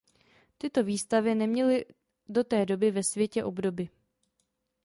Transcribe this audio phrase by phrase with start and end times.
[0.57, 1.85] Tyto výstavy neměly
[2.29, 3.89] do té doby ve světě obdoby.